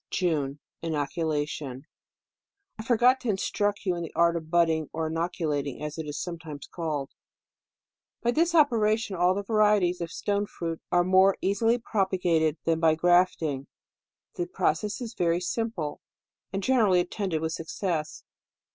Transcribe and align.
JUNE. 0.09 0.57
Inoculation.— 0.81 1.85
I 2.79 2.83
forgot 2.83 3.19
to 3.21 3.29
instruct 3.29 3.85
you 3.85 3.95
in 3.95 4.01
the 4.01 4.11
art 4.15 4.35
of 4.35 4.49
budding, 4.49 4.89
or 4.91 5.05
inoculating, 5.05 5.83
as 5.83 5.99
it 5.99 6.07
is 6.07 6.19
sometimes 6.19 6.65
called. 6.65 7.11
~ 7.65 8.21
By 8.23 8.31
this 8.31 8.55
operation 8.55 9.15
all 9.15 9.35
the 9.35 9.43
208 9.43 9.43
DECEMBER. 9.43 9.55
varieties 9.55 10.01
of 10.01 10.11
stone 10.11 10.47
fruit 10.47 10.81
are 10.91 11.03
more 11.03 11.37
easily 11.39 11.77
pro 11.77 12.07
pagated 12.07 12.57
than 12.65 12.79
by 12.79 12.95
grafting. 12.95 13.67
The 14.37 14.47
process 14.47 15.01
is 15.01 15.13
very 15.13 15.39
simple, 15.39 16.01
and 16.51 16.63
generally 16.63 16.99
attended 16.99 17.39
with 17.41 17.51
success. 17.53 18.23